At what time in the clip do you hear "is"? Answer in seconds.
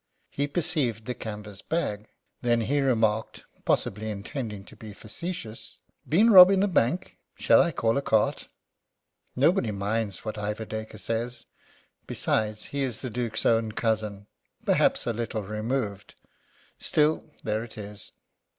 12.81-13.01, 17.77-18.11